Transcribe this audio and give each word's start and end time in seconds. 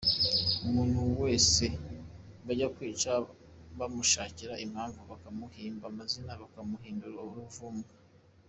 Umuntu 0.67 0.99
wese 1.23 1.65
bajya 2.45 2.67
kwica 2.75 3.11
bamushakira 3.77 4.53
impamvu, 4.65 4.99
bakamuhimba 5.09 5.85
amazina 5.91 6.31
bakamuhindura 6.41 7.17
ruvumwa. 7.35 7.89